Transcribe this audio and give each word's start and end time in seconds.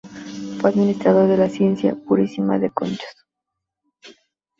Fue 0.59 0.71
administrador 0.71 1.27
de 1.29 1.37
la 1.37 1.43
hacienda 1.45 1.93
Purísima 2.07 2.57
de 2.57 2.71
Conchos. 2.71 3.23